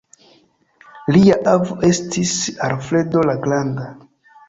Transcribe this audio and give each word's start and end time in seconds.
Lia 1.17 1.37
avo 1.53 1.79
estis 1.91 2.35
Alfredo 2.71 3.27
la 3.33 3.41
granda. 3.49 3.91